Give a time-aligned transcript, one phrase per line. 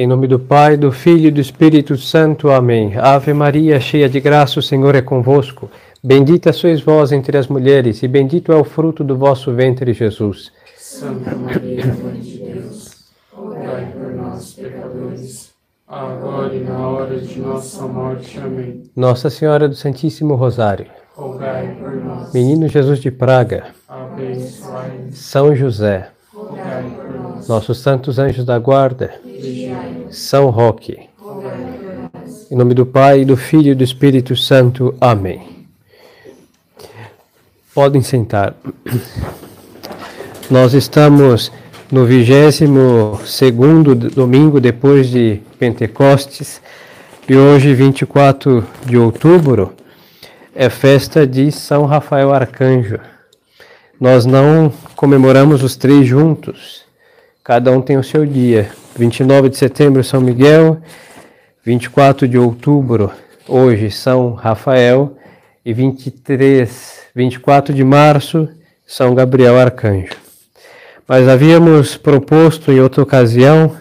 [0.00, 2.50] Em nome do Pai, do Filho e do Espírito Santo.
[2.50, 2.96] Amém.
[2.96, 5.68] Ave Maria, cheia de graça, o Senhor é convosco.
[6.00, 10.52] Bendita sois vós entre as mulheres, e bendito é o fruto do vosso ventre, Jesus.
[10.76, 15.50] Santa Maria, Mãe de Deus, rogai por nós, pecadores,
[15.88, 18.38] agora e na hora de nossa morte.
[18.38, 18.84] Amém.
[18.94, 20.86] Nossa Senhora do Santíssimo Rosário.
[21.16, 22.32] Rogai por nós.
[22.32, 23.64] Menino Jesus de Praga.
[23.88, 25.18] Abençoai-nos.
[25.18, 26.10] São José.
[26.32, 27.07] Rogai por
[27.46, 29.14] Nossos santos anjos da guarda.
[30.10, 30.98] São Roque.
[32.50, 34.94] Em nome do Pai, do Filho e do Espírito Santo.
[35.00, 35.66] Amém.
[37.74, 38.54] Podem sentar.
[40.50, 41.52] Nós estamos
[41.92, 46.60] no vigésimo segundo domingo depois de Pentecostes
[47.28, 49.74] e hoje, 24 de outubro,
[50.54, 52.98] é festa de São Rafael Arcanjo.
[54.00, 56.87] Nós não comemoramos os três juntos,
[57.48, 58.68] cada um tem o seu dia.
[58.94, 60.82] 29 de setembro, São Miguel,
[61.64, 63.10] 24 de outubro,
[63.48, 65.16] hoje, São Rafael,
[65.64, 68.46] e 23, 24 de março,
[68.86, 70.12] São Gabriel Arcanjo.
[71.08, 73.74] Mas havíamos proposto em outra ocasião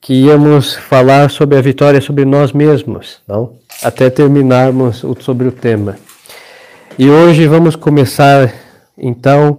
[0.00, 3.54] que íamos falar sobre a vitória sobre nós mesmos, não?
[3.82, 5.96] Até terminarmos sobre o tema.
[6.96, 8.54] E hoje vamos começar
[8.96, 9.58] então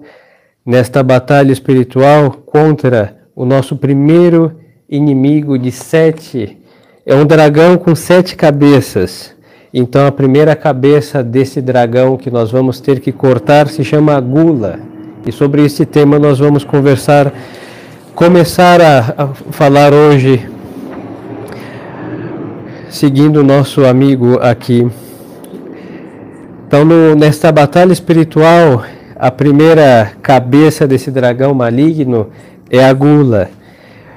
[0.66, 4.52] nesta batalha espiritual contra o nosso primeiro
[4.88, 6.60] inimigo de sete.
[7.04, 9.34] É um dragão com sete cabeças.
[9.74, 14.80] Então a primeira cabeça desse dragão que nós vamos ter que cortar se chama gula.
[15.26, 17.34] E sobre esse tema nós vamos conversar,
[18.14, 20.48] começar a, a falar hoje,
[22.92, 24.88] seguindo o nosso amigo aqui.
[26.68, 28.84] Então, no, nesta batalha espiritual,
[29.16, 32.30] a primeira cabeça desse dragão maligno
[32.72, 33.50] é a gula.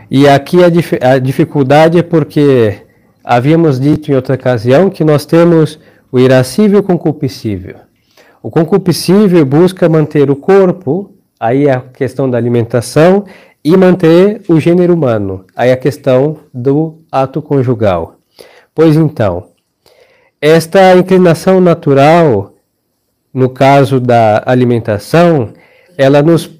[0.08, 2.76] E aqui a, dif a dificuldade é porque
[3.24, 5.80] havíamos dito em outra ocasião que nós temos
[6.12, 7.76] o irascível e o concupiscível.
[8.40, 13.24] O concupiscível busca manter o corpo, aí a questão da alimentação,
[13.64, 18.18] e manter o gênero humano, aí a questão do ato conjugal.
[18.74, 19.48] Pois então,
[20.40, 22.52] esta inclinação natural,
[23.32, 25.54] no caso da alimentação,
[25.96, 26.50] ela nos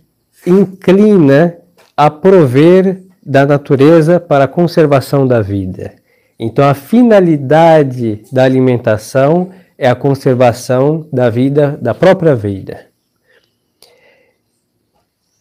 [0.47, 1.59] inclina
[1.97, 5.93] a prover da natureza para a conservação da vida.
[6.38, 12.87] Então, a finalidade da alimentação é a conservação da vida, da própria vida.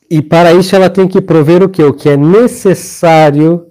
[0.10, 1.84] E para isso ela tem que prover o que?
[1.84, 3.68] O que é necessário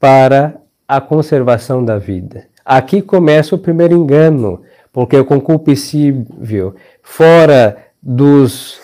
[0.00, 0.56] para
[0.88, 2.46] a conservação da vida.
[2.64, 8.80] Aqui começa o primeiro engano, porque o concupiscível, fora dos,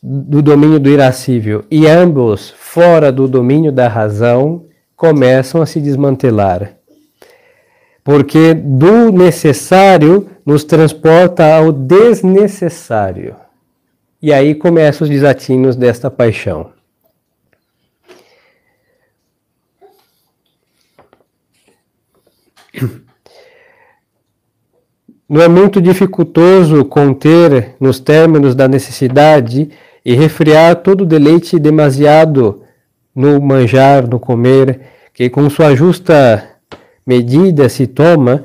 [0.00, 6.74] do domínio do irascível, e ambos fora do domínio da razão, começam a se desmantelar.
[8.04, 13.34] Porque do necessário nos transporta ao desnecessário.
[14.20, 16.70] E aí começam os desatinos desta paixão.
[25.26, 29.70] Não é muito dificultoso conter nos términos da necessidade
[30.04, 32.65] e refriar todo deleite demasiado
[33.16, 34.80] no manjar, no comer,
[35.14, 36.46] que com sua justa
[37.06, 38.44] medida se toma,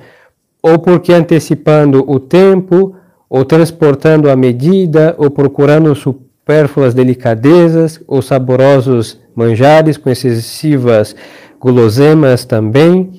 [0.63, 2.95] ou porque antecipando o tempo,
[3.29, 11.15] ou transportando a medida, ou procurando supérfluas delicadezas, ou saborosos manjares com excessivas
[11.59, 13.11] guloseimas também,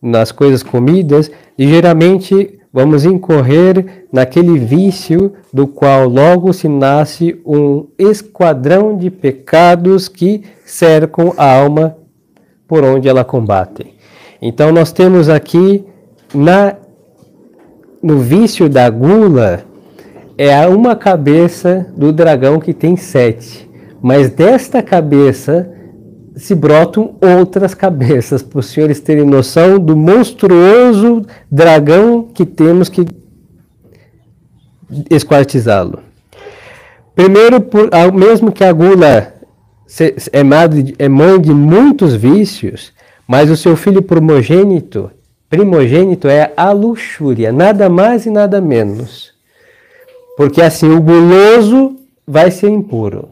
[0.00, 8.96] nas coisas comidas, ligeiramente vamos incorrer naquele vício do qual logo se nasce um esquadrão
[8.96, 11.96] de pecados que cercam a alma
[12.66, 13.94] por onde ela combate.
[14.40, 15.84] Então nós temos aqui
[16.34, 16.74] na
[18.00, 19.64] no vício da gula
[20.36, 23.68] é uma cabeça do dragão que tem sete,
[24.00, 25.68] mas desta cabeça
[26.38, 33.04] se brotam outras cabeças, para os senhores terem noção do monstruoso dragão que temos que
[35.10, 36.00] esquartizá-lo.
[37.14, 39.34] Primeiro, por, mesmo que a gula
[40.32, 42.92] é mãe, é mãe de muitos vícios,
[43.26, 45.10] mas o seu filho primogênito,
[45.50, 49.32] primogênito é a luxúria, nada mais e nada menos.
[50.36, 53.30] Porque assim, o guloso vai ser impuro.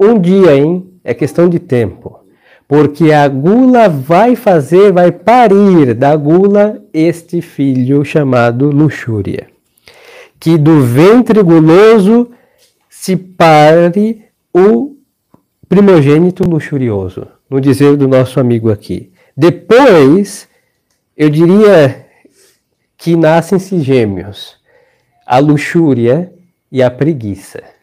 [0.00, 0.93] Um dia, hein?
[1.04, 2.20] É questão de tempo.
[2.66, 9.48] Porque a gula vai fazer, vai parir da gula este filho chamado luxúria.
[10.40, 12.30] Que do ventre guloso
[12.88, 14.96] se pare o
[15.68, 19.12] primogênito luxurioso, no dizer do nosso amigo aqui.
[19.36, 20.48] Depois,
[21.16, 22.06] eu diria
[22.96, 24.56] que nascem-se gêmeos,
[25.26, 26.32] a luxúria
[26.72, 27.73] e a preguiça.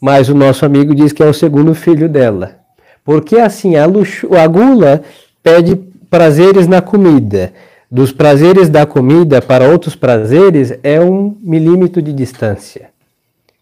[0.00, 2.56] Mas o nosso amigo diz que é o segundo filho dela.
[3.04, 5.02] Porque assim, a, luxu a gula
[5.42, 5.76] pede
[6.10, 7.52] prazeres na comida.
[7.90, 12.90] Dos prazeres da comida para outros prazeres é um milímetro de distância.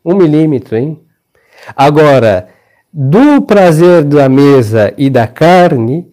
[0.05, 1.01] Um milímetro, hein?
[1.77, 2.49] Agora,
[2.93, 6.11] do prazer da mesa e da carne,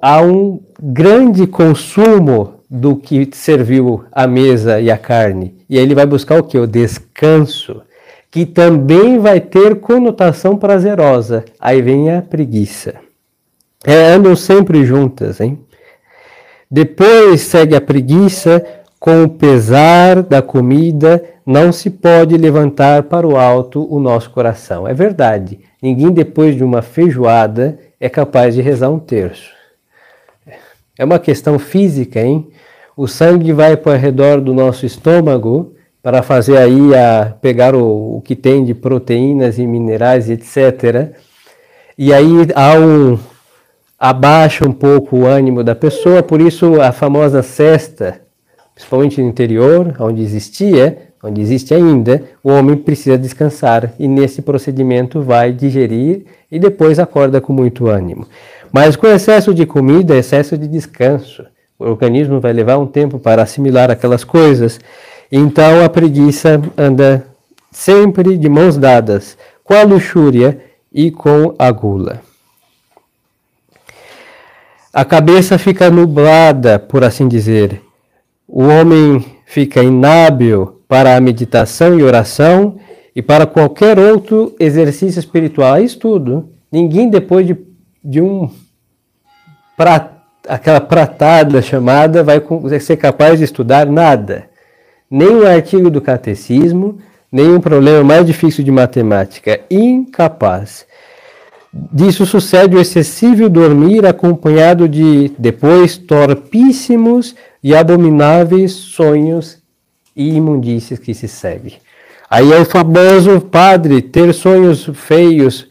[0.00, 5.54] há um grande consumo do que serviu a mesa e a carne.
[5.68, 6.58] E aí ele vai buscar o que?
[6.58, 7.82] O descanso,
[8.32, 11.44] que também vai ter conotação prazerosa.
[11.60, 12.94] Aí vem a preguiça.
[13.84, 15.58] É, andam sempre juntas, hein?
[16.70, 18.64] Depois segue a preguiça,
[18.98, 24.88] com o pesar da comida, não se pode levantar para o alto o nosso coração.
[24.88, 29.50] É verdade, ninguém depois de uma feijoada é capaz de rezar um terço.
[30.98, 32.48] É uma questão física, hein?
[32.96, 38.16] O sangue vai para o redor do nosso estômago para fazer aí a pegar o,
[38.16, 41.12] o que tem de proteínas e minerais, etc.
[41.96, 43.18] E aí há um
[43.98, 48.20] abaixa um pouco o ânimo da pessoa, por isso a famosa cesta,
[48.74, 55.22] principalmente no interior, onde existia, onde existe ainda, o homem precisa descansar e nesse procedimento
[55.22, 58.26] vai digerir e depois acorda com muito ânimo.
[58.72, 61.44] Mas com excesso de comida, excesso de descanso,
[61.78, 64.80] o organismo vai levar um tempo para assimilar aquelas coisas.
[65.34, 67.26] Então a preguiça anda
[67.70, 70.60] sempre de mãos dadas com a luxúria
[70.92, 72.20] e com a gula.
[74.92, 77.80] A cabeça fica nublada, por assim dizer.
[78.46, 82.78] O homem fica inábil para a meditação e oração
[83.16, 85.76] e para qualquer outro exercício espiritual.
[85.76, 86.50] É isso tudo.
[86.70, 87.56] Ninguém depois de,
[88.04, 88.50] de um
[89.78, 90.12] pra,
[90.46, 92.42] aquela pratada chamada vai
[92.78, 94.51] ser capaz de estudar nada.
[95.12, 96.98] Nem um artigo do catecismo,
[97.30, 99.60] nem um problema mais difícil de matemática.
[99.70, 100.86] Incapaz.
[101.70, 109.58] Disso sucede o excessivo dormir acompanhado de depois torpíssimos e abomináveis sonhos
[110.16, 111.74] e imundícias que se segue.
[112.30, 115.68] Aí é o famoso padre, ter sonhos feios,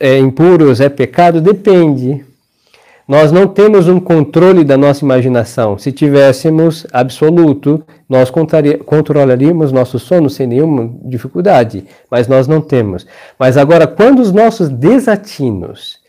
[0.00, 1.40] é, impuros, é pecado?
[1.40, 2.24] Depende.
[3.08, 5.78] Nós não temos um controle da nossa imaginação.
[5.78, 8.32] Se tivéssemos absoluto, nós
[8.84, 13.06] controlaríamos nosso sono sem nenhuma dificuldade, mas nós não temos.
[13.38, 16.00] Mas agora, quando os nossos desatinos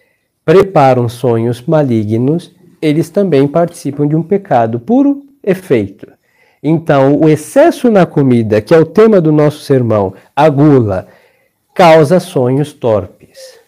[0.44, 6.08] preparam sonhos malignos, eles também participam de um pecado puro efeito.
[6.64, 11.08] Então, o excesso na comida, que é o tema do nosso sermão, a gula,
[11.76, 13.60] causa sonhos torpes.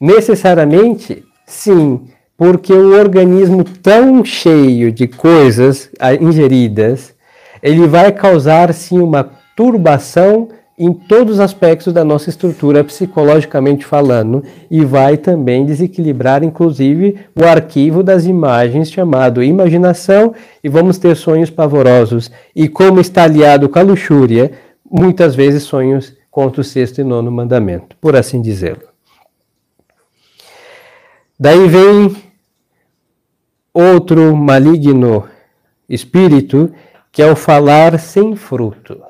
[0.00, 2.08] Necessariamente, sim,
[2.42, 5.88] porque o organismo tão cheio de coisas
[6.20, 7.14] ingeridas,
[7.62, 14.42] ele vai causar sim uma turbação em todos os aspectos da nossa estrutura psicologicamente falando
[14.68, 20.34] e vai também desequilibrar inclusive o arquivo das imagens chamado imaginação
[20.64, 24.50] e vamos ter sonhos pavorosos e como está aliado com a luxúria,
[24.90, 28.90] muitas vezes sonhos contra o sexto e nono mandamento, por assim dizê-lo.
[31.38, 32.31] Daí vem
[33.72, 35.24] outro maligno
[35.88, 36.72] espírito,
[37.10, 39.00] que é o falar sem fruto.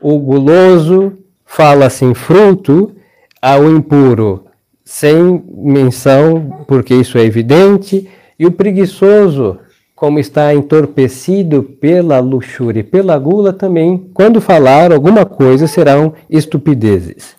[0.00, 2.94] O guloso fala sem fruto,
[3.40, 4.46] ao impuro
[4.84, 9.58] sem menção, porque isso é evidente, e o preguiçoso,
[9.94, 17.36] como está entorpecido pela luxúria e pela gula, também, quando falar alguma coisa, serão estupidezes.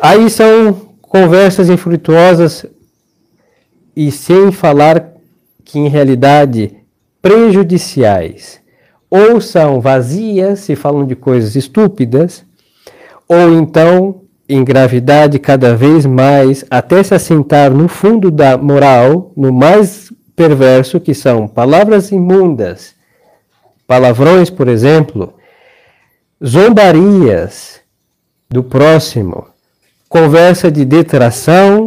[0.00, 2.64] Aí são conversas infrutuosas
[3.96, 5.12] e sem falar
[5.64, 6.76] que em realidade
[7.22, 8.60] prejudiciais
[9.10, 12.44] ou são vazias, se falam de coisas estúpidas,
[13.28, 19.52] ou então em gravidade cada vez mais, até se assentar no fundo da moral, no
[19.52, 22.94] mais perverso, que são palavras imundas,
[23.86, 25.34] palavrões, por exemplo,
[26.44, 27.80] zombarias
[28.48, 29.46] do próximo,
[30.08, 31.85] conversa de detração,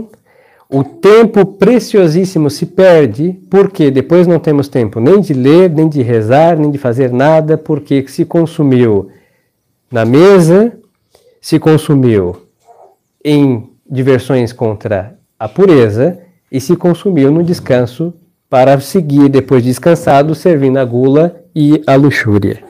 [0.71, 6.03] o tempo preciosíssimo se perde, porque depois não temos tempo nem de ler, nem de
[6.03, 9.09] rezar, nem de fazer nada, porque se consumiu
[9.91, 10.77] na mesa,
[11.41, 12.45] se consumiu
[13.25, 16.19] em diversões contra a pureza
[16.51, 18.13] e se consumiu no descanso
[18.47, 22.63] para seguir, depois de descansado, servindo a gula e a luxúria.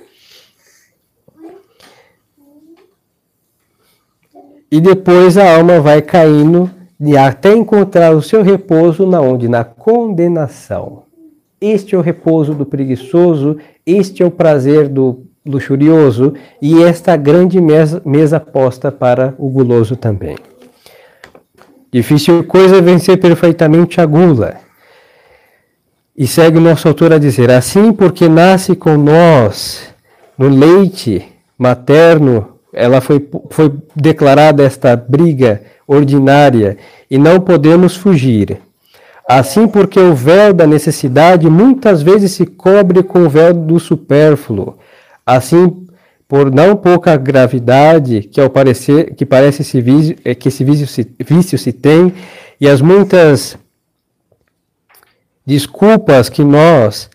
[4.71, 9.47] E depois a alma vai caindo e até encontrar o seu repouso na onde?
[9.47, 11.03] Na condenação.
[11.61, 17.59] Este é o repouso do preguiçoso, este é o prazer do luxurioso e esta grande
[17.59, 20.37] mesa, mesa posta para o guloso também.
[21.91, 24.55] Difícil coisa é vencer perfeitamente a gula.
[26.15, 29.89] E segue o nosso autor a dizer: assim, porque nasce com nós
[30.37, 31.25] no leite
[31.57, 36.77] materno, ela foi, foi declarada esta briga ordinária
[37.09, 38.59] e não podemos fugir.
[39.27, 44.77] Assim, porque o véu da necessidade muitas vezes se cobre com o véu do supérfluo.
[45.25, 45.85] Assim,
[46.27, 50.87] por não pouca gravidade que ao parecer que parece esse vício, é que esse vício
[50.87, 52.13] se, vício se tem
[52.61, 53.57] e as muitas
[55.45, 57.09] desculpas que nós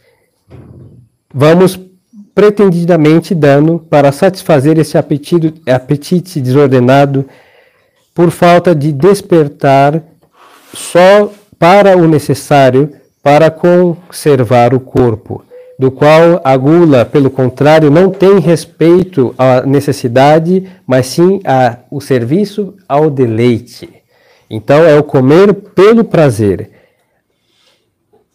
[1.32, 1.78] vamos
[2.34, 7.24] pretendidamente dando para satisfazer esse apetite, apetite desordenado
[8.14, 10.02] por falta de despertar
[10.72, 15.42] só para o necessário para conservar o corpo,
[15.78, 21.40] do qual a gula, pelo contrário, não tem respeito à necessidade, mas sim
[21.90, 23.88] ao serviço ao deleite.
[24.50, 26.70] Então é o comer pelo prazer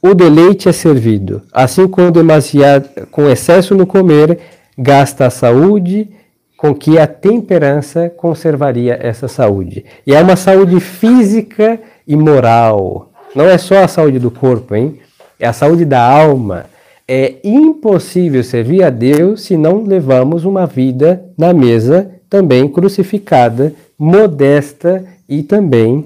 [0.02, 1.42] o deleite é servido.
[1.52, 4.40] Assim, com demasiado, com excesso no comer,
[4.78, 6.10] gasta a saúde,
[6.58, 9.86] com que a temperança conservaria essa saúde.
[10.06, 13.12] E é uma saúde física e moral.
[13.36, 15.00] Não é só a saúde do corpo, hein?
[15.40, 16.66] É a saúde da alma.
[17.08, 25.04] É impossível servir a Deus se não levamos uma vida na mesa também crucificada, modesta
[25.28, 26.06] e também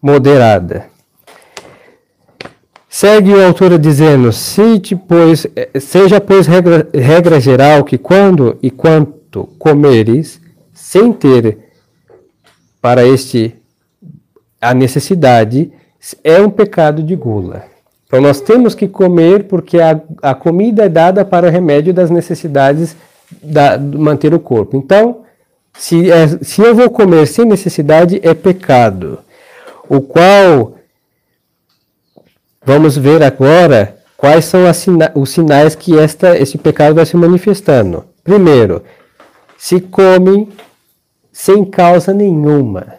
[0.00, 0.91] moderada.
[2.94, 8.70] Segue o autor dizendo: Cite, pois, eh, seja, pois, regra, regra geral que quando e
[8.70, 10.38] quanto comeres,
[10.74, 11.56] sem ter
[12.82, 13.56] para este
[14.60, 15.72] a necessidade,
[16.22, 17.64] é um pecado de gula.
[18.06, 22.10] Então nós temos que comer porque a, a comida é dada para o remédio das
[22.10, 22.94] necessidades
[23.42, 24.76] da, de manter o corpo.
[24.76, 25.22] Então,
[25.72, 29.20] se, é, se eu vou comer sem necessidade, é pecado,
[29.88, 30.74] o qual
[32.64, 38.04] Vamos ver agora quais são sina os sinais que esta, esse pecado vai se manifestando.
[38.22, 38.82] Primeiro,
[39.58, 40.48] se come
[41.32, 42.94] sem causa nenhuma.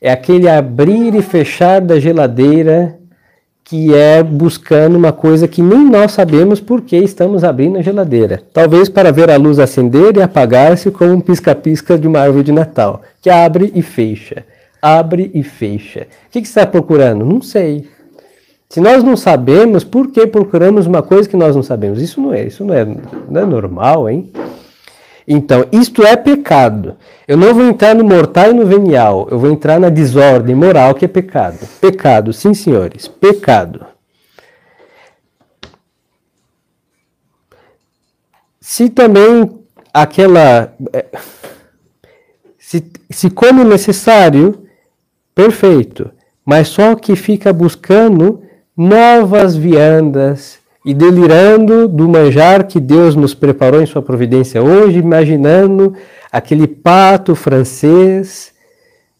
[0.00, 2.98] É aquele abrir e fechar da geladeira
[3.64, 8.42] que é buscando uma coisa que nem nós sabemos por que estamos abrindo a geladeira.
[8.52, 12.52] Talvez para ver a luz acender e apagar-se como um pisca-pisca de uma árvore de
[12.52, 14.44] Natal, que abre e fecha,
[14.80, 16.06] abre e fecha.
[16.28, 17.26] O que, que você está procurando?
[17.26, 17.86] Não sei.
[18.68, 22.02] Se nós não sabemos, por que procuramos uma coisa que nós não sabemos?
[22.02, 24.30] Isso não é, isso não é, não é normal, hein?
[25.26, 26.96] Então, isto é pecado.
[27.26, 30.94] Eu não vou entrar no mortal e no venial, eu vou entrar na desordem moral
[30.94, 31.58] que é pecado.
[31.80, 33.86] Pecado, sim, senhores, pecado.
[38.60, 40.74] Se também aquela.
[40.92, 41.06] É,
[42.58, 44.66] se, se como necessário,
[45.34, 46.10] perfeito.
[46.44, 48.47] Mas só que fica buscando
[48.78, 55.94] novas viandas e delirando do manjar que Deus nos preparou em sua providência hoje, imaginando
[56.30, 58.52] aquele pato francês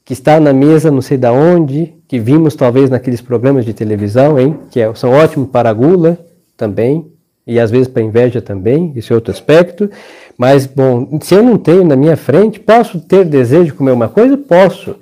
[0.05, 4.39] que está na mesa não sei da onde, que vimos talvez naqueles programas de televisão,
[4.39, 6.17] hein, que é, são ótimos para a gula
[6.57, 7.11] também,
[7.45, 9.91] e às vezes para inveja também, esse é outro aspecto.
[10.37, 14.09] Mas, bom, se eu não tenho na minha frente, posso ter desejo de comer uma
[14.09, 14.37] coisa?
[14.37, 14.95] Posso.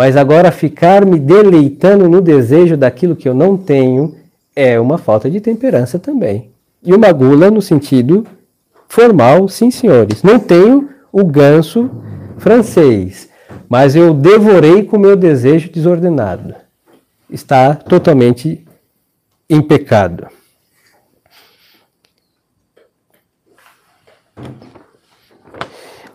[0.00, 4.16] Mas agora ficar me deleitando no desejo daquilo que eu não tenho
[4.56, 6.52] é uma falta de temperança também.
[6.82, 8.26] E uma gula no sentido
[8.88, 10.22] formal, sim, senhores.
[10.22, 11.90] Não tenho o ganso
[12.38, 13.28] francês,
[13.68, 16.54] mas eu devorei com meu desejo desordenado.
[17.28, 18.66] Está totalmente
[19.50, 20.28] em pecado.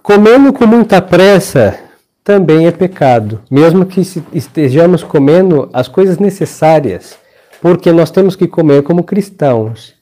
[0.02, 1.85] Comendo com muita pressa,
[2.26, 4.02] também é pecado, mesmo que
[4.34, 7.20] estejamos comendo as coisas necessárias,
[7.62, 9.94] porque nós temos que comer como cristãos.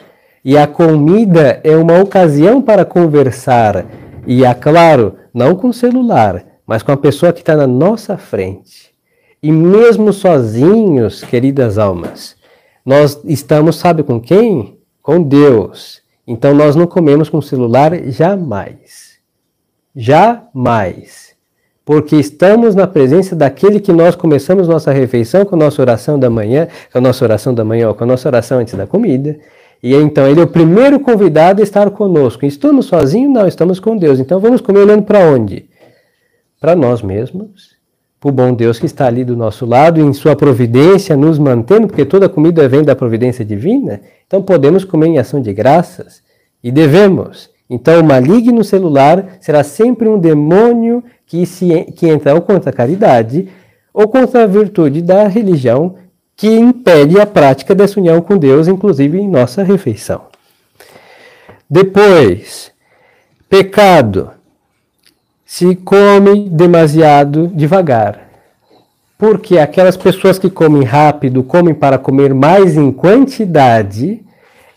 [0.44, 3.86] E a comida é uma ocasião para conversar,
[4.26, 8.94] e é claro, não com celular, mas com a pessoa que está na nossa frente.
[9.42, 12.38] E mesmo sozinhos, queridas almas,
[12.86, 14.80] nós estamos, sabe com quem?
[15.02, 16.02] Com Deus.
[16.26, 19.18] Então nós não comemos com celular jamais.
[19.94, 21.33] Jamais
[21.86, 26.30] porque estamos na presença daquele que nós começamos nossa refeição com a nossa oração da
[26.30, 29.38] manhã, com a nossa oração da manhã ou com a nossa oração antes da comida.
[29.82, 32.46] E então ele é o primeiro convidado a estar conosco.
[32.46, 33.34] Estamos sozinhos?
[33.34, 34.20] Não, estamos com Deus.
[34.20, 35.66] Então vamos comer olhando para onde?
[36.62, 37.76] Para nós mesmos,
[38.18, 41.88] para o bom Deus que está ali do nosso lado, em sua providência, nos mantendo,
[41.88, 46.24] porque toda comida vem da providência divina, então podemos comer em ação de graças
[46.64, 47.53] e devemos.
[47.70, 52.74] Então, o maligno celular será sempre um demônio que, se, que entra ou contra a
[52.74, 53.50] caridade
[53.94, 55.96] ou contra a virtude da religião
[56.36, 60.24] que impede a prática dessa união com Deus, inclusive em nossa refeição.
[61.70, 62.72] Depois,
[63.50, 64.32] pecado
[65.46, 68.28] se come demasiado devagar.
[69.18, 74.24] Porque aquelas pessoas que comem rápido comem para comer mais em quantidade,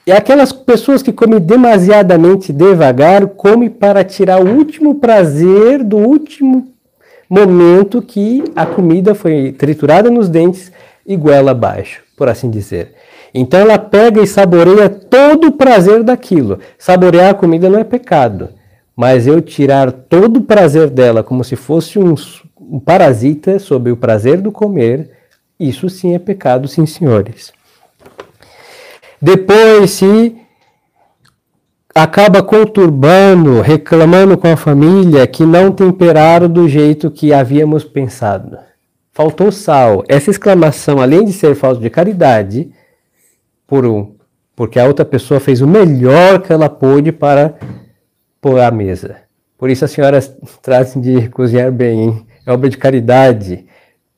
[0.06, 6.68] e aquelas pessoas que comem demasiadamente devagar comem para tirar o último prazer do último
[7.28, 10.70] momento que a comida foi triturada nos dentes
[11.04, 12.94] e goela abaixo, por assim dizer.
[13.34, 16.60] Então ela pega e saboreia todo o prazer daquilo.
[16.78, 18.50] Saborear a comida não é pecado.
[18.94, 22.14] Mas eu tirar todo o prazer dela como se fosse um,
[22.60, 25.10] um parasita sobre o prazer do comer,
[25.58, 27.52] isso sim é pecado, sim, senhores.
[29.20, 30.37] Depois, se
[31.94, 38.58] acaba conturbando, reclamando com a família que não temperaram do jeito que havíamos pensado.
[39.12, 40.04] Faltou sal.
[40.06, 42.70] Essa exclamação, além de ser falta de caridade,
[43.66, 44.14] por um,
[44.54, 47.54] porque a outra pessoa fez o melhor que ela pôde para
[48.40, 49.16] pôr à mesa.
[49.56, 52.26] Por isso as senhoras trazem de cozinhar bem, hein?
[52.44, 53.66] é obra de caridade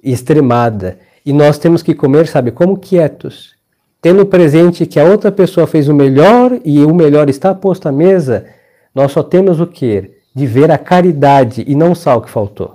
[0.02, 0.98] extremada.
[1.24, 3.54] E nós temos que comer, sabe, como quietos,
[4.00, 7.92] tendo presente que a outra pessoa fez o melhor e o melhor está posto à
[7.92, 8.46] mesa,
[8.94, 10.18] nós só temos o que?
[10.34, 12.74] De ver a caridade e não o sal que faltou.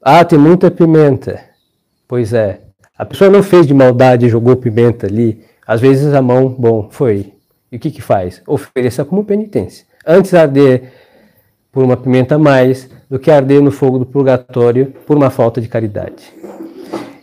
[0.00, 1.40] Ah, tem muita pimenta.
[2.06, 2.60] Pois é.
[2.98, 5.42] A pessoa não fez de maldade e jogou pimenta ali.
[5.66, 7.32] Às vezes a mão, bom, foi.
[7.70, 8.42] E o que que faz?
[8.46, 9.86] Ofereça como penitência.
[10.06, 10.92] Antes arder
[11.70, 15.60] por uma pimenta a mais do que arder no fogo do purgatório por uma falta
[15.60, 16.32] de caridade.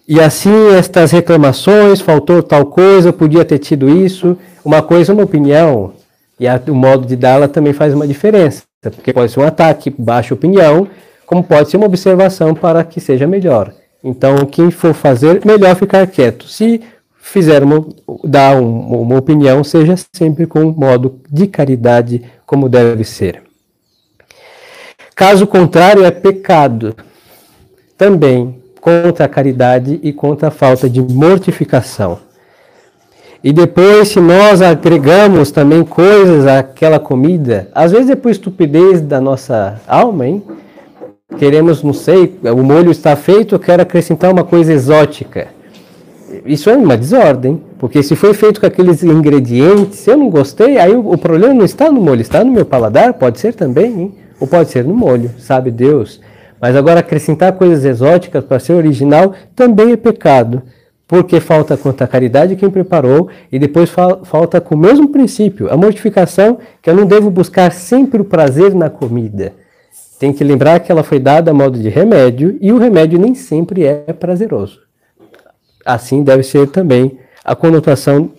[0.10, 4.36] E assim estas reclamações, faltou tal coisa, podia ter tido isso,
[4.66, 5.94] uma coisa é uma opinião,
[6.40, 9.94] e a, o modo de dá-la também faz uma diferença, porque pode ser um ataque,
[9.96, 10.88] baixa opinião,
[11.28, 13.72] como pode ser uma observação para que seja melhor.
[14.04, 16.48] Então, quem for fazer, melhor ficar quieto.
[16.48, 16.82] Se
[17.16, 17.86] fizer uma,
[18.24, 23.44] dar um, uma opinião, seja sempre com um modo de caridade, como deve ser.
[25.14, 26.96] Caso contrário, é pecado.
[27.96, 32.20] Também contra a caridade e contra a falta de mortificação.
[33.42, 39.22] E depois, se nós agregamos também coisas àquela comida, às vezes é por estupidez da
[39.22, 40.44] nossa alma, hein?
[41.38, 45.48] Queremos, não sei, o molho está feito, eu quero acrescentar uma coisa exótica.
[46.46, 50.78] Isso é uma desordem, porque se foi feito com aqueles ingredientes, se eu não gostei,
[50.78, 54.16] aí o, problema não está no molho, está no meu paladar, pode ser também, hein?
[54.40, 56.20] ou pode ser no molho, sabe Deus.
[56.62, 60.62] Mas agora acrescentar coisas exóticas para ser original também é pecado,
[61.08, 65.72] porque falta contra a caridade quem preparou e depois fa falta com o mesmo princípio,
[65.72, 69.54] a mortificação, que eu não devo buscar sempre o prazer na comida.
[70.20, 73.34] Tem que lembrar que ela foi dada a modo de remédio e o remédio nem
[73.34, 74.82] sempre é prazeroso.
[75.86, 78.32] Assim deve ser também a conotação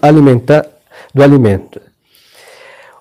[0.00, 0.66] alimentar,
[1.12, 1.80] do alimento.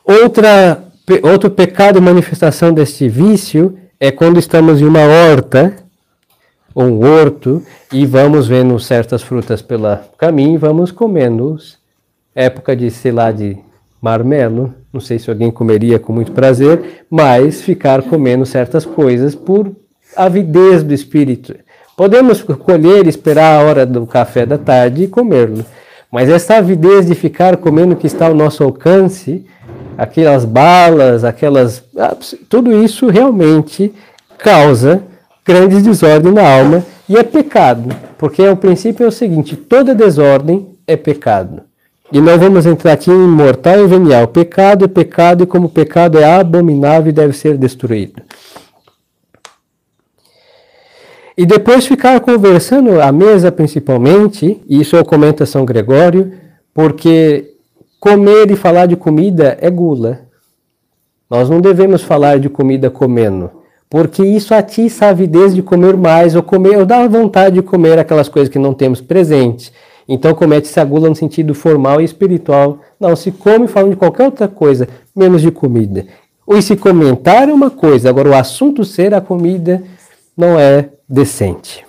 [0.03, 0.83] Outra,
[1.21, 5.75] outro pecado e manifestação deste vício é quando estamos em uma horta
[6.73, 11.57] ou um horto e vamos vendo certas frutas pelo caminho e vamos comendo.
[12.33, 13.57] Época de, sei lá, de
[14.01, 19.75] marmelo, não sei se alguém comeria com muito prazer, mas ficar comendo certas coisas por
[20.15, 21.53] avidez do espírito.
[21.97, 25.65] Podemos colher esperar a hora do café da tarde e comê-lo,
[26.09, 29.45] mas essa avidez de ficar comendo o que está ao nosso alcance,
[29.99, 31.83] aquelas balas, aquelas.
[31.97, 32.15] Ah,
[32.47, 33.93] tudo isso realmente
[34.37, 35.03] causa
[35.45, 40.69] grande desordem na alma e é pecado, porque o princípio é o seguinte: toda desordem
[40.87, 41.63] é pecado.
[42.11, 44.27] E não vamos entrar aqui em mortal e venial.
[44.27, 48.23] Pecado é pecado e como pecado é abominável e deve ser destruído.
[51.37, 56.33] E depois ficar conversando à mesa principalmente, e isso eu comento a São Gregório,
[56.73, 57.58] porque
[57.99, 60.21] comer e falar de comida é gula.
[61.29, 63.51] Nós não devemos falar de comida comendo,
[63.89, 67.99] porque isso atiça a avidez de comer mais, ou comer, ou dá vontade de comer
[67.99, 69.71] aquelas coisas que não temos presente.
[70.07, 72.79] Então comete-se a gula no sentido formal e espiritual.
[72.99, 76.07] Não se come falando de qualquer outra coisa, menos de comida.
[76.47, 79.83] Ou se comentar é uma coisa, agora o assunto ser a comida
[80.35, 81.85] não é decente.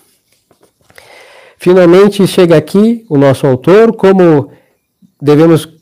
[1.57, 4.51] Finalmente chega aqui o nosso autor, como
[5.21, 5.80] devemos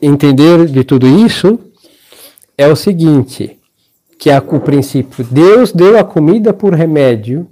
[0.00, 1.58] entender de tudo isso,
[2.56, 3.58] é o seguinte,
[4.18, 5.24] que é o princípio.
[5.30, 7.46] Deus deu a comida por remédio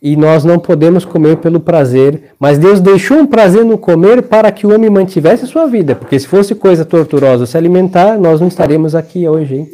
[0.00, 4.50] e nós não podemos comer pelo prazer, mas Deus deixou um prazer no comer para
[4.50, 8.40] que o homem mantivesse a sua vida, porque se fosse coisa torturosa se alimentar, nós
[8.40, 9.56] não estaríamos aqui hoje.
[9.56, 9.68] Hein?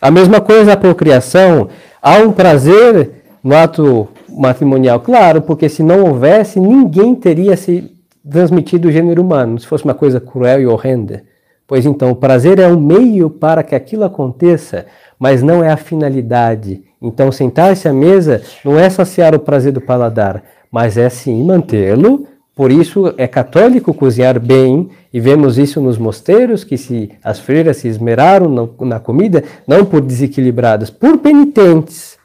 [0.00, 1.68] A mesma coisa a procriação,
[2.02, 7.90] há um prazer no ato matrimonial, claro, porque se não houvesse, ninguém teria se
[8.28, 11.22] transmitido o gênero humano, se fosse uma coisa cruel e horrenda.
[11.66, 14.86] Pois então, o prazer é um meio para que aquilo aconteça,
[15.18, 16.82] mas não é a finalidade.
[17.00, 22.26] Então, sentar-se à mesa não é saciar o prazer do paladar, mas é sim mantê-lo.
[22.54, 27.78] Por isso é católico cozinhar bem, e vemos isso nos mosteiros, que se as freiras
[27.78, 32.18] se esmeraram na comida, não por desequilibradas, por penitentes.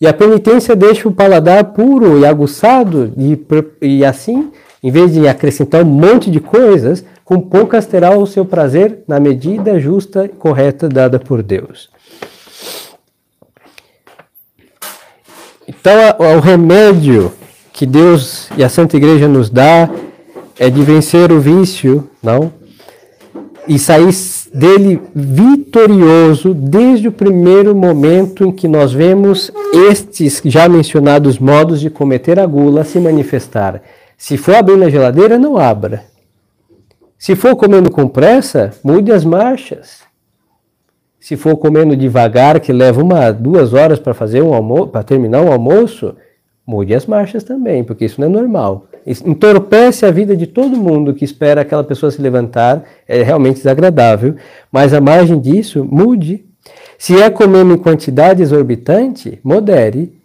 [0.00, 3.40] E a penitência deixa o paladar puro e aguçado, e,
[3.80, 4.52] e assim,
[4.88, 9.20] em vez de acrescentar um monte de coisas, com poucas terá o seu prazer na
[9.20, 11.90] medida justa e correta dada por Deus.
[15.68, 17.30] Então, o remédio
[17.70, 19.90] que Deus e a Santa Igreja nos dá
[20.58, 22.50] é de vencer o vício, não?
[23.68, 24.08] E sair
[24.54, 29.52] dele vitorioso desde o primeiro momento em que nós vemos
[29.90, 33.82] estes já mencionados modos de cometer a gula se manifestar.
[34.18, 36.02] Se for abrir na geladeira, não abra.
[37.16, 40.00] Se for comendo com pressa, mude as marchas.
[41.20, 45.42] Se for comendo devagar, que leva uma, duas horas para fazer um almoço, para terminar
[45.42, 46.16] um almoço,
[46.66, 48.86] mude as marchas também, porque isso não é normal.
[49.06, 53.56] Isso entorpece a vida de todo mundo que espera aquela pessoa se levantar, é realmente
[53.56, 54.34] desagradável,
[54.70, 56.44] mas a margem disso, mude.
[56.98, 60.17] Se é comendo em quantidade exorbitante, modere.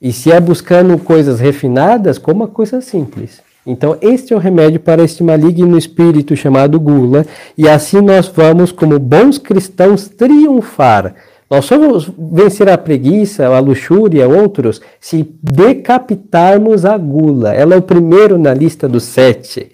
[0.00, 3.42] E se é buscando coisas refinadas, coma coisas simples.
[3.66, 7.24] Então, este é o remédio para este maligno espírito chamado gula,
[7.56, 11.14] e assim nós vamos, como bons cristãos, triunfar.
[11.50, 17.54] Nós só vamos vencer a preguiça, a luxúria, outros, se decapitarmos a gula.
[17.54, 19.72] Ela é o primeiro na lista dos sete.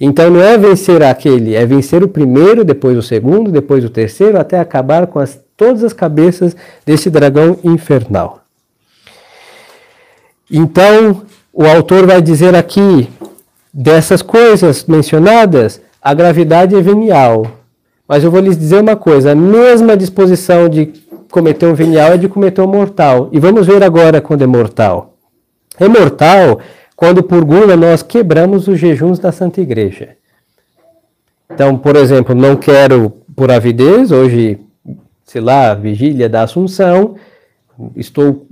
[0.00, 4.38] Então não é vencer aquele, é vencer o primeiro, depois o segundo, depois o terceiro,
[4.38, 8.43] até acabar com as, todas as cabeças desse dragão infernal.
[10.50, 13.08] Então, o autor vai dizer aqui
[13.72, 17.46] dessas coisas mencionadas, a gravidade é venial.
[18.06, 20.92] Mas eu vou lhes dizer uma coisa: a mesma disposição de
[21.30, 23.28] cometer um venial é de cometer um mortal.
[23.32, 25.14] E vamos ver agora quando é mortal.
[25.78, 26.60] É mortal
[26.94, 30.10] quando por gula nós quebramos os jejuns da Santa Igreja.
[31.50, 34.58] Então, por exemplo, não quero por avidez, hoje,
[35.24, 37.16] sei lá, vigília da Assunção,
[37.96, 38.46] estou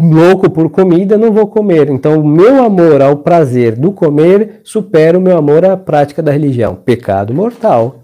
[0.00, 1.90] louco por comida, não vou comer.
[1.90, 6.32] Então, o meu amor ao prazer do comer supera o meu amor à prática da
[6.32, 6.74] religião.
[6.74, 8.02] Pecado mortal.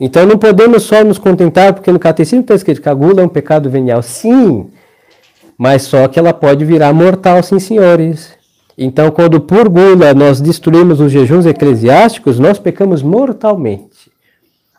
[0.00, 3.24] Então, não podemos só nos contentar, porque no catecismo está escrito que a gula é
[3.24, 4.02] um pecado venial.
[4.02, 4.68] Sim,
[5.56, 8.30] mas só que ela pode virar mortal, sim, senhores.
[8.76, 14.10] Então, quando por gula nós destruímos os jejuns eclesiásticos, nós pecamos mortalmente.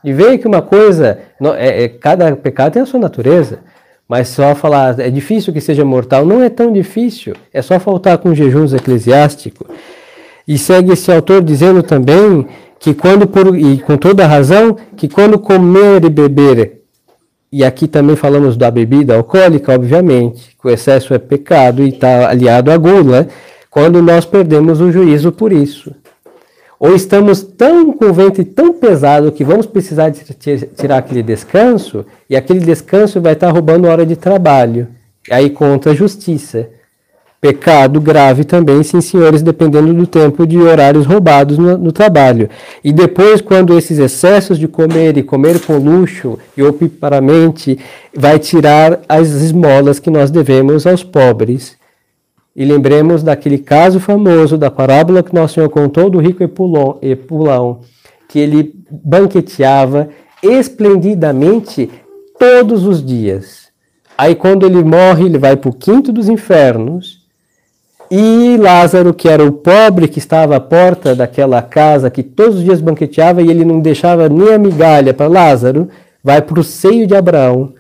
[0.04, 1.20] E veja que uma coisa,
[1.58, 3.60] é, é, cada pecado tem a sua natureza.
[4.08, 8.18] Mas só falar, é difícil que seja mortal, não é tão difícil, é só faltar
[8.20, 9.68] com jejuns eclesiásticos.
[10.48, 12.48] E segue esse autor dizendo também
[12.80, 16.82] que quando, por, e com toda razão, que quando comer e beber,
[17.52, 22.30] e aqui também falamos da bebida alcoólica, obviamente, que o excesso é pecado e está
[22.30, 23.28] aliado à gula,
[23.70, 25.94] quando nós perdemos o juízo por isso.
[26.80, 30.22] Ou estamos tão com o ventre tão pesado que vamos precisar de
[30.76, 34.88] tirar aquele descanso, e aquele descanso vai estar roubando hora de trabalho.
[35.30, 36.70] Aí contra a justiça.
[37.40, 42.50] Pecado grave também, sim, senhores, dependendo do tempo de horários roubados no, no, trabalho.
[42.84, 47.78] E depois, quando esses excessos de comer e comer com luxo e opiparamente
[48.16, 51.78] vai tirar as esmolas que nós devemos aos pobres.
[52.58, 57.82] E lembremos daquele caso famoso da parábola que Nosso Senhor contou do rico e pulão,
[58.28, 60.10] que ele banqueteava
[60.42, 61.88] esplendidamente
[62.40, 63.68] todos os dias.
[64.18, 67.28] Aí quando ele morre, ele vai para o quinto dos infernos.
[68.10, 72.64] E Lázaro, que era o pobre que estava à porta daquela casa, que todos os
[72.64, 75.90] dias banqueteava e ele não deixava nem a migalha para Lázaro,
[76.24, 77.76] vai para o seio de Abraão.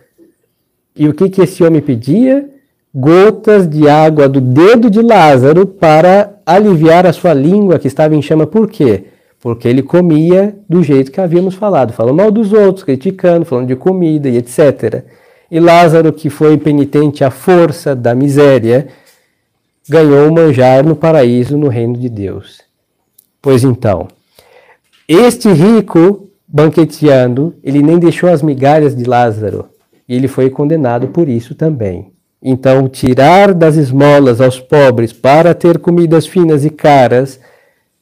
[0.95, 2.56] E o que, que esse homem pedia?
[2.99, 8.23] Gotas de água do dedo de Lázaro para aliviar a sua língua que estava em
[8.23, 8.47] chama.
[8.47, 9.03] Por quê?
[9.39, 13.75] Porque ele comia do jeito que havíamos falado, falando mal dos outros, criticando, falando de
[13.75, 15.03] comida e etc.
[15.51, 18.87] E Lázaro, que foi penitente à força da miséria,
[19.87, 22.61] ganhou manjar no paraíso, no reino de Deus.
[23.39, 24.07] Pois então,
[25.07, 29.69] este rico banqueteando, ele nem deixou as migalhas de Lázaro
[30.09, 32.16] e ele foi condenado por isso também.
[32.41, 37.39] Então, tirar das esmolas aos pobres para ter comidas finas e caras,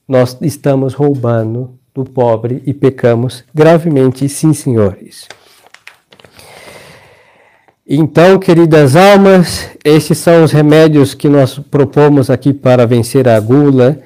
[0.08, 5.28] nós estamos roubando do pobre e pecamos gravemente, sim, senhores.
[7.88, 14.00] Então, queridas almas, esses são os remédios que nós propomos aqui para vencer a gula.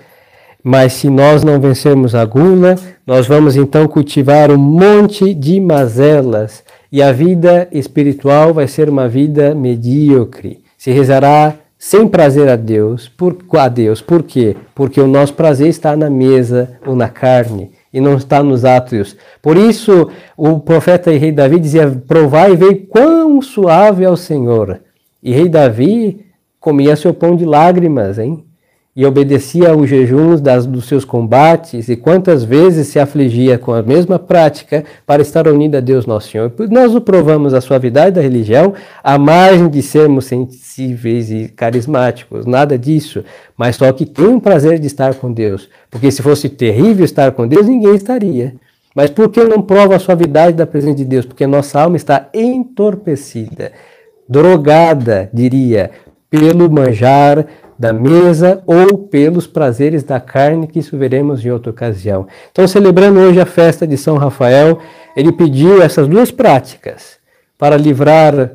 [0.62, 2.76] Mas se nós não vencermos a gula,
[3.08, 9.08] nós vamos então cultivar um monte de mazelas e a vida espiritual vai ser uma
[9.08, 10.64] vida medíocre.
[10.78, 14.02] Se rezará sem prazer a Deus, por, a Deus.
[14.02, 14.56] Por quê?
[14.76, 19.16] Porque o nosso prazer está na mesa ou na carne e não está nos átrios.
[19.42, 24.18] Por isso, o profeta e rei Davi dizia: Provai e vei quão suave é o
[24.18, 24.82] Senhor.
[25.24, 26.26] E rei Davi
[26.60, 28.46] comia seu pão de lágrimas, hein?
[29.00, 33.82] E obedecia aos jejuns das, dos seus combates, e quantas vezes se afligia com a
[33.82, 36.52] mesma prática para estar unido a Deus nosso Senhor.
[36.70, 42.78] Nós o provamos a suavidade da religião, a margem de sermos sensíveis e carismáticos, nada
[42.78, 43.24] disso,
[43.56, 47.32] mas só que tem um prazer de estar com Deus, porque se fosse terrível estar
[47.32, 48.54] com Deus, ninguém estaria.
[48.94, 51.26] Mas por que não prova a suavidade da presença de Deus?
[51.26, 53.72] Porque nossa alma está entorpecida,
[54.28, 55.90] drogada, diria,
[56.30, 57.46] pelo manjar
[57.78, 62.28] da mesa ou pelos prazeres da carne, que isso veremos em outra ocasião.
[62.52, 64.80] Então, celebrando hoje a festa de São Rafael,
[65.16, 67.18] ele pediu essas duas práticas
[67.58, 68.52] para livrar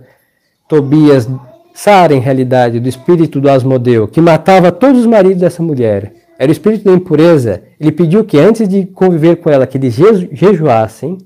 [0.69, 1.29] Tobias,
[1.75, 6.13] Sara, em realidade, do espírito do Asmodeu, que matava todos os maridos dessa mulher.
[6.39, 7.63] Era o espírito da impureza.
[7.81, 9.95] Ele pediu que antes de conviver com ela, que eles
[10.33, 11.19] jejuassem,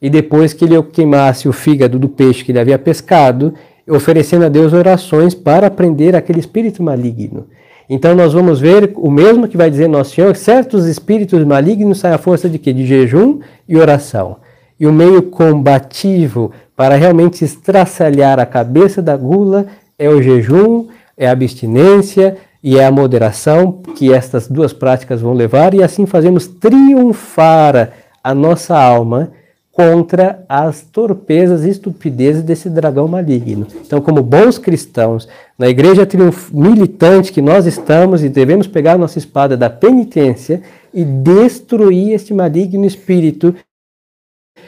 [0.00, 3.54] e depois que ele queimasse o fígado do peixe que ele havia pescado,
[3.88, 7.46] oferecendo a Deus orações para prender aquele espírito maligno.
[7.88, 12.14] Então nós vamos ver o mesmo que vai dizer Nosso Senhor, certos espíritos malignos saem
[12.14, 12.72] à força de quê?
[12.72, 14.36] De jejum e oração.
[14.78, 19.66] E o meio combativo para realmente estraçalhar a cabeça da gula
[19.98, 25.32] é o jejum, é a abstinência e é a moderação que estas duas práticas vão
[25.32, 27.90] levar e assim fazemos triunfar
[28.22, 29.30] a nossa alma
[29.78, 33.64] contra as torpezas e estupidezes desse dragão maligno.
[33.86, 36.04] Então, como bons cristãos, na igreja
[36.52, 40.62] militante que nós estamos e devemos pegar a nossa espada da penitência
[40.92, 43.54] e destruir este maligno espírito,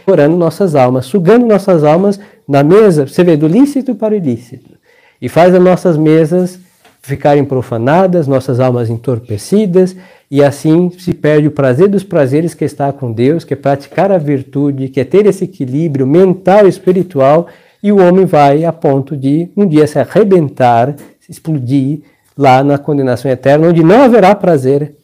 [0.07, 4.79] orando nossas almas, sugando nossas almas na mesa, você vê, do lícito para o ilícito,
[5.20, 6.57] e faz as nossas mesas
[7.02, 9.96] ficarem profanadas, nossas almas entorpecidas,
[10.30, 14.12] e assim se perde o prazer dos prazeres que está com Deus, que é praticar
[14.12, 17.46] a virtude, que é ter esse equilíbrio mental e espiritual,
[17.82, 22.00] e o homem vai a ponto de um dia se arrebentar, se explodir
[22.36, 24.94] lá na condenação eterna, onde não haverá prazer.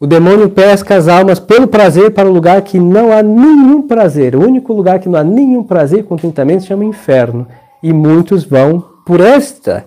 [0.00, 4.34] O demônio pesca as almas pelo prazer para um lugar que não há nenhum prazer.
[4.34, 7.46] O único lugar que não há nenhum prazer com contentamento se chama inferno.
[7.82, 9.84] E muitos vão por esta.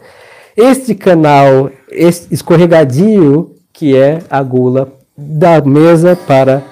[0.56, 6.64] Este canal este escorregadio que é a gula da mesa para,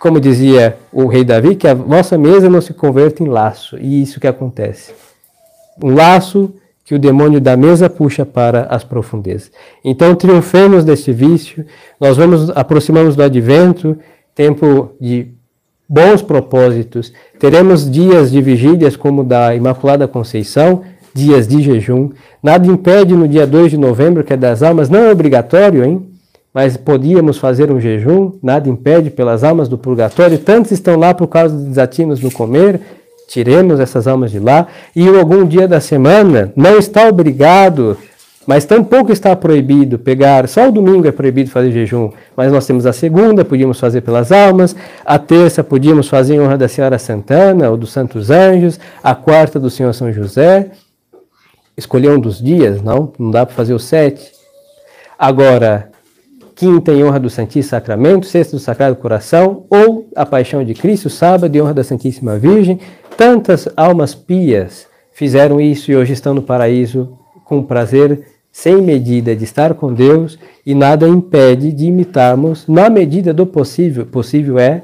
[0.00, 3.76] como dizia o rei Davi, que a nossa mesa não se converta em laço.
[3.78, 4.92] E isso que acontece.
[5.82, 6.54] Um laço
[6.84, 9.50] que o demônio da mesa puxa para as profundezas.
[9.84, 11.66] Então, triunfemos desse vício,
[12.00, 13.98] nós vamos aproximamos do advento,
[14.34, 15.34] tempo de
[15.88, 17.12] bons propósitos.
[17.38, 20.82] Teremos dias de vigílias como da Imaculada Conceição,
[21.16, 22.10] dias de jejum.
[22.42, 26.06] Nada impede no dia 2 de novembro, que é das almas, não é obrigatório, hein?
[26.52, 30.38] Mas podíamos fazer um jejum, nada impede pelas almas do purgatório.
[30.38, 32.80] Tantos estão lá por causa dos desatinos no comer,
[33.28, 34.66] tiremos essas almas de lá.
[34.94, 37.98] E algum dia da semana não está obrigado,
[38.46, 40.48] mas tampouco está proibido pegar.
[40.48, 44.32] Só o domingo é proibido fazer jejum, mas nós temos a segunda, podíamos fazer pelas
[44.32, 44.74] almas.
[45.04, 48.80] A terça podíamos fazer em honra da Senhora Santana ou dos Santos Anjos.
[49.02, 50.70] A quarta do Senhor São José
[51.76, 54.32] escolher um dos dias, não, não dá para fazer os sete.
[55.18, 55.90] Agora,
[56.54, 61.10] quinta em honra do Santíssimo Sacramento, sexta do Sagrado Coração, ou a Paixão de Cristo,
[61.10, 62.80] sábado em honra da Santíssima Virgem.
[63.16, 69.44] Tantas almas pias fizeram isso e hoje estão no paraíso com prazer sem medida de
[69.44, 74.06] estar com Deus e nada impede de imitarmos na medida do possível.
[74.06, 74.82] Possível é,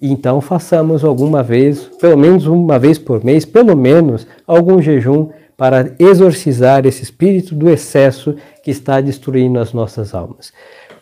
[0.00, 5.92] então façamos alguma vez, pelo menos uma vez por mês, pelo menos algum jejum para
[5.98, 10.52] exorcizar esse espírito do excesso que está destruindo as nossas almas.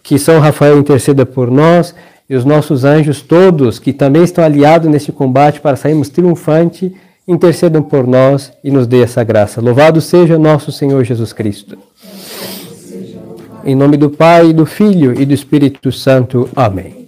[0.02, 1.94] Que São Rafael interceda por nós
[2.28, 6.94] e os nossos anjos todos, que também estão aliados nesse combate para sairmos triunfante,
[7.26, 9.60] intercedam por nós e nos dê essa graça.
[9.60, 11.76] Louvado seja nosso Senhor Jesus Cristo.
[13.64, 16.48] Em nome do Pai, do Filho e do Espírito Santo.
[16.54, 17.02] Amém.